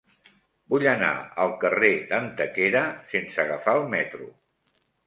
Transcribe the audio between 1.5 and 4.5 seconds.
carrer d'Antequera sense agafar el metro.